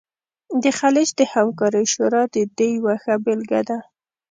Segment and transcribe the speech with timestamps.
[0.63, 3.77] د خلیج د همکارۍ شورا د دې یوه ښه بیلګه ده